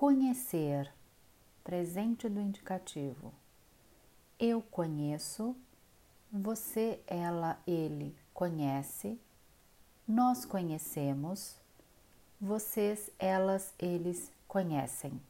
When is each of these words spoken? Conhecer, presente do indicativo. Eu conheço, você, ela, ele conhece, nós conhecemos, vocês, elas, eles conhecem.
Conhecer, 0.00 0.94
presente 1.64 2.28
do 2.28 2.38
indicativo. 2.38 3.34
Eu 4.38 4.62
conheço, 4.62 5.56
você, 6.30 7.02
ela, 7.04 7.60
ele 7.66 8.14
conhece, 8.32 9.18
nós 10.06 10.44
conhecemos, 10.44 11.56
vocês, 12.40 13.10
elas, 13.18 13.74
eles 13.76 14.30
conhecem. 14.46 15.20